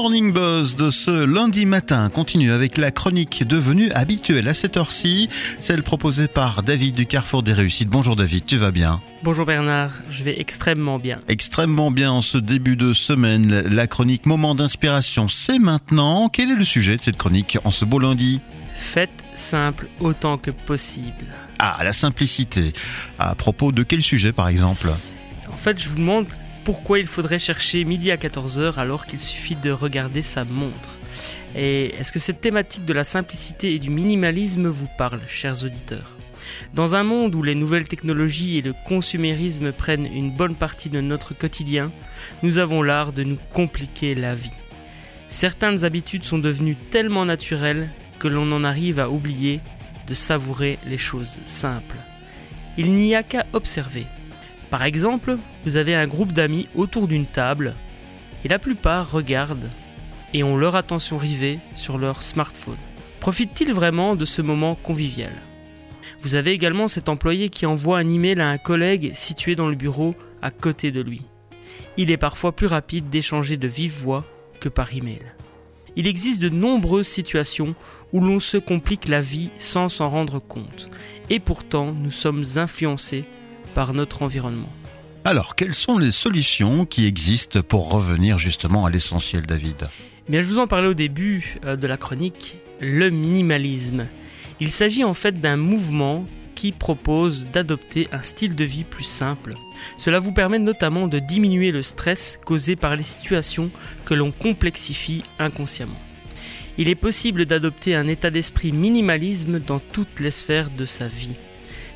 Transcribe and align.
Morning 0.00 0.32
Buzz 0.32 0.76
de 0.76 0.92
ce 0.92 1.24
lundi 1.24 1.66
matin 1.66 2.08
continue 2.08 2.52
avec 2.52 2.78
la 2.78 2.92
chronique 2.92 3.42
devenue 3.44 3.90
habituelle 3.90 4.46
à 4.46 4.54
cette 4.54 4.76
heure-ci, 4.76 5.28
celle 5.58 5.82
proposée 5.82 6.28
par 6.28 6.62
David 6.62 6.94
du 6.94 7.04
Carrefour 7.04 7.42
des 7.42 7.52
Réussites. 7.52 7.88
Bonjour 7.88 8.14
David, 8.14 8.46
tu 8.46 8.56
vas 8.58 8.70
bien? 8.70 9.02
Bonjour 9.24 9.44
Bernard, 9.44 9.90
je 10.08 10.22
vais 10.22 10.40
extrêmement 10.40 11.00
bien. 11.00 11.20
Extrêmement 11.26 11.90
bien 11.90 12.12
en 12.12 12.22
ce 12.22 12.38
début 12.38 12.76
de 12.76 12.92
semaine. 12.92 13.64
La 13.70 13.88
chronique 13.88 14.24
Moment 14.24 14.54
d'inspiration, 14.54 15.28
c'est 15.28 15.58
maintenant. 15.58 16.28
Quel 16.28 16.52
est 16.52 16.56
le 16.56 16.64
sujet 16.64 16.96
de 16.96 17.02
cette 17.02 17.16
chronique 17.16 17.58
en 17.64 17.72
ce 17.72 17.84
beau 17.84 17.98
lundi? 17.98 18.38
Faites 18.74 19.24
simple 19.34 19.88
autant 19.98 20.38
que 20.38 20.52
possible. 20.52 21.26
Ah, 21.58 21.76
la 21.82 21.92
simplicité. 21.92 22.72
À 23.18 23.34
propos 23.34 23.72
de 23.72 23.82
quel 23.82 24.02
sujet 24.02 24.32
par 24.32 24.46
exemple? 24.46 24.90
En 25.52 25.56
fait, 25.56 25.76
je 25.82 25.88
vous 25.88 25.96
demande 25.96 26.26
pourquoi 26.68 26.98
il 26.98 27.06
faudrait 27.06 27.38
chercher 27.38 27.82
midi 27.84 28.10
à 28.10 28.18
14h 28.18 28.74
alors 28.74 29.06
qu'il 29.06 29.20
suffit 29.20 29.56
de 29.56 29.70
regarder 29.70 30.20
sa 30.20 30.44
montre. 30.44 30.98
Et 31.56 31.94
est-ce 31.94 32.12
que 32.12 32.18
cette 32.18 32.42
thématique 32.42 32.84
de 32.84 32.92
la 32.92 33.04
simplicité 33.04 33.72
et 33.72 33.78
du 33.78 33.88
minimalisme 33.88 34.68
vous 34.68 34.88
parle, 34.98 35.20
chers 35.26 35.64
auditeurs? 35.64 36.18
Dans 36.74 36.94
un 36.94 37.04
monde 37.04 37.34
où 37.34 37.42
les 37.42 37.54
nouvelles 37.54 37.88
technologies 37.88 38.58
et 38.58 38.60
le 38.60 38.74
consumérisme 38.84 39.72
prennent 39.72 40.04
une 40.04 40.30
bonne 40.30 40.56
partie 40.56 40.90
de 40.90 41.00
notre 41.00 41.32
quotidien, 41.32 41.90
nous 42.42 42.58
avons 42.58 42.82
l'art 42.82 43.14
de 43.14 43.22
nous 43.22 43.38
compliquer 43.54 44.14
la 44.14 44.34
vie. 44.34 44.52
Certaines 45.30 45.86
habitudes 45.86 46.24
sont 46.24 46.38
devenues 46.38 46.76
tellement 46.90 47.24
naturelles 47.24 47.88
que 48.18 48.28
l'on 48.28 48.52
en 48.52 48.62
arrive 48.62 49.00
à 49.00 49.08
oublier 49.08 49.60
de 50.06 50.12
savourer 50.12 50.78
les 50.86 50.98
choses 50.98 51.40
simples. 51.46 51.96
Il 52.76 52.92
n'y 52.92 53.14
a 53.14 53.22
qu'à 53.22 53.46
observer. 53.54 54.04
Par 54.70 54.82
exemple, 54.82 55.36
vous 55.64 55.76
avez 55.76 55.94
un 55.94 56.06
groupe 56.06 56.32
d'amis 56.32 56.68
autour 56.74 57.08
d'une 57.08 57.26
table 57.26 57.74
et 58.44 58.48
la 58.48 58.58
plupart 58.58 59.10
regardent 59.10 59.70
et 60.34 60.44
ont 60.44 60.56
leur 60.56 60.76
attention 60.76 61.16
rivée 61.16 61.58
sur 61.74 61.96
leur 61.96 62.22
smartphone. 62.22 62.76
Profitent-ils 63.20 63.72
vraiment 63.72 64.14
de 64.14 64.24
ce 64.24 64.42
moment 64.42 64.74
convivial? 64.74 65.32
Vous 66.20 66.34
avez 66.34 66.52
également 66.52 66.88
cet 66.88 67.08
employé 67.08 67.48
qui 67.48 67.66
envoie 67.66 67.98
un 67.98 68.08
email 68.08 68.40
à 68.40 68.48
un 68.48 68.58
collègue 68.58 69.12
situé 69.14 69.54
dans 69.54 69.68
le 69.68 69.74
bureau 69.74 70.14
à 70.42 70.50
côté 70.50 70.90
de 70.90 71.00
lui. 71.00 71.22
Il 71.96 72.10
est 72.10 72.16
parfois 72.16 72.54
plus 72.54 72.66
rapide 72.66 73.08
d'échanger 73.08 73.56
de 73.56 73.68
vive 73.68 73.92
voix 73.92 74.24
que 74.60 74.68
par 74.68 74.94
email. 74.94 75.22
Il 75.96 76.06
existe 76.06 76.40
de 76.40 76.48
nombreuses 76.48 77.08
situations 77.08 77.74
où 78.12 78.20
l'on 78.20 78.38
se 78.38 78.56
complique 78.56 79.08
la 79.08 79.20
vie 79.20 79.50
sans 79.58 79.88
s'en 79.88 80.08
rendre 80.08 80.38
compte, 80.38 80.88
et 81.30 81.40
pourtant 81.40 81.92
nous 81.92 82.10
sommes 82.10 82.44
influencés 82.56 83.24
par 83.78 83.94
notre 83.94 84.22
environnement. 84.22 84.68
Alors, 85.24 85.54
quelles 85.54 85.72
sont 85.72 85.98
les 85.98 86.10
solutions 86.10 86.84
qui 86.84 87.06
existent 87.06 87.62
pour 87.62 87.92
revenir 87.92 88.36
justement 88.36 88.84
à 88.84 88.90
l'essentiel, 88.90 89.46
David? 89.46 89.86
Eh 90.26 90.32
Bien, 90.32 90.40
je 90.40 90.48
vous 90.48 90.58
en 90.58 90.66
parlais 90.66 90.88
au 90.88 90.94
début 90.94 91.58
euh, 91.64 91.76
de 91.76 91.86
la 91.86 91.96
chronique, 91.96 92.56
le 92.80 93.08
minimalisme. 93.10 94.08
Il 94.58 94.72
s'agit 94.72 95.04
en 95.04 95.14
fait 95.14 95.40
d'un 95.40 95.56
mouvement 95.56 96.26
qui 96.56 96.72
propose 96.72 97.46
d'adopter 97.46 98.08
un 98.10 98.22
style 98.22 98.56
de 98.56 98.64
vie 98.64 98.82
plus 98.82 99.04
simple. 99.04 99.54
Cela 99.96 100.18
vous 100.18 100.32
permet 100.32 100.58
notamment 100.58 101.06
de 101.06 101.20
diminuer 101.20 101.70
le 101.70 101.82
stress 101.82 102.40
causé 102.44 102.74
par 102.74 102.96
les 102.96 103.04
situations 103.04 103.70
que 104.06 104.14
l'on 104.14 104.32
complexifie 104.32 105.22
inconsciemment. 105.38 106.02
Il 106.78 106.88
est 106.88 106.96
possible 106.96 107.46
d'adopter 107.46 107.94
un 107.94 108.08
état 108.08 108.30
d'esprit 108.30 108.72
minimalisme 108.72 109.60
dans 109.60 109.78
toutes 109.78 110.18
les 110.18 110.32
sphères 110.32 110.70
de 110.70 110.84
sa 110.84 111.06
vie. 111.06 111.36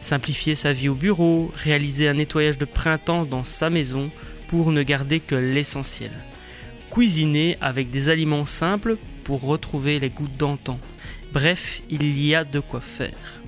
Simplifier 0.00 0.54
sa 0.54 0.72
vie 0.72 0.88
au 0.88 0.94
bureau, 0.94 1.52
réaliser 1.54 2.08
un 2.08 2.14
nettoyage 2.14 2.58
de 2.58 2.64
printemps 2.64 3.24
dans 3.24 3.44
sa 3.44 3.70
maison 3.70 4.10
pour 4.48 4.72
ne 4.72 4.82
garder 4.82 5.20
que 5.20 5.34
l'essentiel. 5.34 6.12
Cuisiner 6.90 7.56
avec 7.60 7.90
des 7.90 8.08
aliments 8.08 8.46
simples 8.46 8.96
pour 9.24 9.42
retrouver 9.42 10.00
les 10.00 10.10
goûts 10.10 10.28
d'antan. 10.38 10.78
Bref, 11.32 11.82
il 11.90 12.18
y 12.20 12.34
a 12.34 12.44
de 12.44 12.60
quoi 12.60 12.80
faire. 12.80 13.40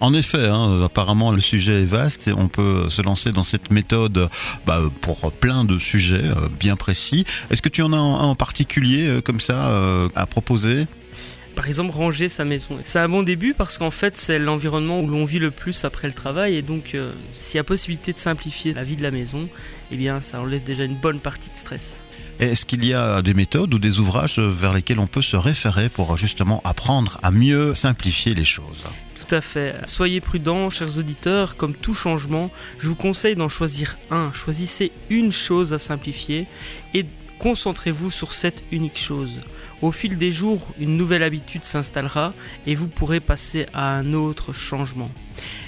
En 0.00 0.14
effet, 0.14 0.46
hein, 0.46 0.82
apparemment 0.84 1.32
le 1.32 1.40
sujet 1.40 1.82
est 1.82 1.84
vaste 1.84 2.28
et 2.28 2.32
on 2.32 2.48
peut 2.48 2.88
se 2.88 3.02
lancer 3.02 3.32
dans 3.32 3.42
cette 3.42 3.70
méthode 3.70 4.28
bah, 4.64 4.80
pour 5.00 5.32
plein 5.32 5.64
de 5.64 5.78
sujets 5.78 6.22
euh, 6.24 6.48
bien 6.58 6.76
précis. 6.76 7.24
Est-ce 7.50 7.62
que 7.62 7.68
tu 7.68 7.82
en 7.82 7.92
as 7.92 7.96
un 7.96 8.28
en 8.28 8.34
particulier 8.36 9.06
euh, 9.08 9.20
comme 9.20 9.40
ça 9.40 9.68
euh, 9.68 10.08
à 10.14 10.26
proposer? 10.26 10.86
Par 11.58 11.66
exemple, 11.66 11.90
ranger 11.90 12.28
sa 12.28 12.44
maison. 12.44 12.78
C'est 12.84 13.00
un 13.00 13.08
bon 13.08 13.24
début 13.24 13.52
parce 13.52 13.78
qu'en 13.78 13.90
fait, 13.90 14.16
c'est 14.16 14.38
l'environnement 14.38 15.00
où 15.00 15.08
l'on 15.08 15.24
vit 15.24 15.40
le 15.40 15.50
plus 15.50 15.84
après 15.84 16.06
le 16.06 16.14
travail. 16.14 16.54
Et 16.54 16.62
donc, 16.62 16.96
s'il 17.32 17.56
y 17.56 17.58
a 17.58 17.64
possibilité 17.64 18.12
de 18.12 18.18
simplifier 18.18 18.72
la 18.72 18.84
vie 18.84 18.94
de 18.94 19.02
la 19.02 19.10
maison, 19.10 19.48
eh 19.90 19.96
bien, 19.96 20.20
ça 20.20 20.40
enlève 20.40 20.62
déjà 20.62 20.84
une 20.84 20.94
bonne 20.94 21.18
partie 21.18 21.50
de 21.50 21.56
stress. 21.56 22.00
Est-ce 22.38 22.64
qu'il 22.64 22.84
y 22.84 22.94
a 22.94 23.22
des 23.22 23.34
méthodes 23.34 23.74
ou 23.74 23.80
des 23.80 23.98
ouvrages 23.98 24.38
vers 24.38 24.72
lesquels 24.72 25.00
on 25.00 25.08
peut 25.08 25.20
se 25.20 25.34
référer 25.34 25.88
pour 25.88 26.16
justement 26.16 26.60
apprendre 26.62 27.18
à 27.24 27.32
mieux 27.32 27.74
simplifier 27.74 28.34
les 28.34 28.44
choses? 28.44 28.84
Tout 29.16 29.34
à 29.34 29.40
fait. 29.40 29.74
Soyez 29.86 30.20
prudents, 30.20 30.70
chers 30.70 30.96
auditeurs, 30.96 31.56
comme 31.56 31.74
tout 31.74 31.92
changement, 31.92 32.52
je 32.78 32.86
vous 32.86 32.94
conseille 32.94 33.34
d'en 33.34 33.48
choisir 33.48 33.98
un. 34.12 34.32
Choisissez 34.32 34.92
une 35.10 35.32
chose 35.32 35.72
à 35.72 35.80
simplifier 35.80 36.46
et 36.94 37.04
concentrez-vous 37.38 38.10
sur 38.10 38.32
cette 38.32 38.64
unique 38.72 38.98
chose. 38.98 39.40
Au 39.80 39.92
fil 39.92 40.18
des 40.18 40.30
jours, 40.30 40.72
une 40.78 40.96
nouvelle 40.96 41.22
habitude 41.22 41.64
s'installera 41.64 42.34
et 42.66 42.74
vous 42.74 42.88
pourrez 42.88 43.20
passer 43.20 43.66
à 43.72 43.94
un 43.94 44.12
autre 44.12 44.52
changement. 44.52 45.10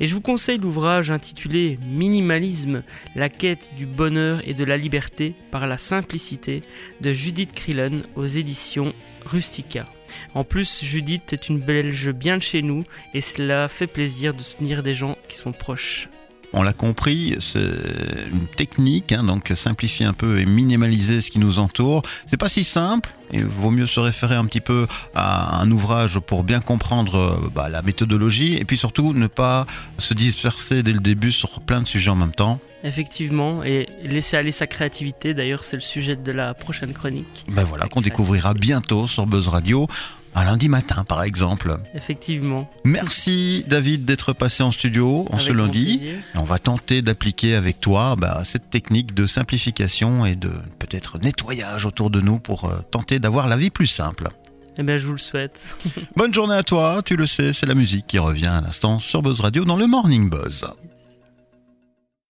Et 0.00 0.06
je 0.06 0.14
vous 0.14 0.20
conseille 0.20 0.58
l'ouvrage 0.58 1.10
intitulé 1.10 1.78
Minimalisme, 1.82 2.82
la 3.14 3.28
quête 3.28 3.70
du 3.76 3.86
bonheur 3.86 4.46
et 4.46 4.54
de 4.54 4.64
la 4.64 4.76
liberté 4.76 5.34
par 5.50 5.66
la 5.66 5.78
simplicité 5.78 6.62
de 7.00 7.12
Judith 7.12 7.52
Krillen 7.52 8.02
aux 8.14 8.26
éditions 8.26 8.92
Rustica. 9.24 9.88
En 10.34 10.44
plus, 10.44 10.84
Judith 10.84 11.32
est 11.32 11.48
une 11.48 11.60
belge 11.60 12.10
bien 12.10 12.36
de 12.36 12.42
chez 12.42 12.62
nous 12.62 12.84
et 13.14 13.20
cela 13.20 13.68
fait 13.68 13.86
plaisir 13.86 14.34
de 14.34 14.42
soutenir 14.42 14.82
des 14.82 14.94
gens 14.94 15.16
qui 15.28 15.38
sont 15.38 15.52
proches. 15.52 16.08
On 16.56 16.62
l'a 16.62 16.72
compris, 16.72 17.36
c'est 17.40 17.58
une 17.58 18.46
technique, 18.46 19.10
hein, 19.10 19.24
donc 19.24 19.50
simplifier 19.56 20.06
un 20.06 20.12
peu 20.12 20.38
et 20.38 20.46
minimaliser 20.46 21.20
ce 21.20 21.32
qui 21.32 21.40
nous 21.40 21.58
entoure. 21.58 22.02
C'est 22.26 22.36
pas 22.36 22.48
si 22.48 22.62
simple. 22.62 23.10
Il 23.32 23.44
vaut 23.44 23.72
mieux 23.72 23.86
se 23.86 23.98
référer 23.98 24.36
un 24.36 24.44
petit 24.44 24.60
peu 24.60 24.86
à 25.16 25.60
un 25.60 25.68
ouvrage 25.72 26.20
pour 26.20 26.44
bien 26.44 26.60
comprendre 26.60 27.16
euh, 27.18 27.50
bah, 27.52 27.68
la 27.68 27.82
méthodologie 27.82 28.56
et 28.56 28.64
puis 28.64 28.76
surtout 28.76 29.12
ne 29.12 29.26
pas 29.26 29.66
se 29.98 30.14
disperser 30.14 30.84
dès 30.84 30.92
le 30.92 31.00
début 31.00 31.32
sur 31.32 31.60
plein 31.60 31.80
de 31.80 31.88
sujets 31.88 32.10
en 32.10 32.16
même 32.16 32.32
temps. 32.32 32.60
Effectivement, 32.84 33.64
et 33.64 33.88
laisser 34.04 34.36
aller 34.36 34.52
sa 34.52 34.68
créativité, 34.68 35.34
d'ailleurs 35.34 35.64
c'est 35.64 35.76
le 35.76 35.82
sujet 35.82 36.14
de 36.14 36.30
la 36.30 36.54
prochaine 36.54 36.92
chronique. 36.92 37.44
Ben 37.48 37.64
voilà, 37.64 37.86
qu'on 37.88 38.02
découvrira 38.02 38.54
bientôt 38.54 39.08
sur 39.08 39.26
Buzz 39.26 39.48
Radio, 39.48 39.88
un 40.34 40.44
lundi 40.44 40.68
matin 40.68 41.04
par 41.04 41.22
exemple. 41.22 41.76
Effectivement. 41.94 42.70
Merci 42.84 43.64
David 43.68 44.04
d'être 44.04 44.32
passé 44.32 44.62
en 44.62 44.72
studio 44.72 45.26
en 45.30 45.38
ce 45.38 45.52
lundi. 45.52 46.08
on 46.34 46.44
va 46.44 46.58
tenter 46.58 47.02
d'appliquer 47.02 47.54
avec 47.54 47.80
toi 47.80 48.16
bah, 48.16 48.42
cette 48.44 48.70
technique 48.70 49.14
de 49.14 49.26
simplification 49.26 50.26
et 50.26 50.36
de 50.36 50.50
peut-être 50.78 51.18
nettoyage 51.18 51.86
autour 51.86 52.10
de 52.10 52.20
nous 52.20 52.38
pour 52.38 52.64
euh, 52.64 52.76
tenter 52.90 53.18
d'avoir 53.18 53.48
la 53.48 53.56
vie 53.56 53.70
plus 53.70 53.86
simple. 53.86 54.28
Eh 54.76 54.82
bien, 54.82 54.96
je 54.96 55.06
vous 55.06 55.12
le 55.12 55.18
souhaite. 55.18 55.64
Bonne 56.16 56.34
journée 56.34 56.56
à 56.56 56.64
toi. 56.64 57.00
Tu 57.04 57.16
le 57.16 57.26
sais, 57.26 57.52
c'est 57.52 57.66
la 57.66 57.74
musique 57.74 58.06
qui 58.08 58.18
revient 58.18 58.46
à 58.46 58.60
l'instant 58.60 58.98
sur 58.98 59.22
Buzz 59.22 59.40
Radio 59.40 59.64
dans 59.64 59.76
le 59.76 59.86
Morning 59.86 60.28
Buzz. 60.28 60.66